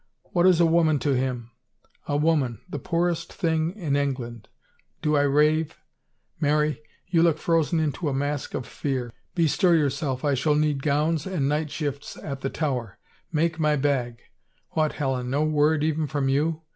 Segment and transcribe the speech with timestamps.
[0.31, 1.51] What is a woman to him?
[2.07, 4.49] A woman— the poorest thing in England—
[5.03, 5.77] Do I rave?
[6.39, 9.13] Mary, you look frozen into a mask of fear.
[9.35, 12.97] Bestir yourself, I shall need gowns and night shifts at the Tower.
[13.31, 14.23] Make my bag.
[14.71, 16.63] What, Helen, no word, even from you?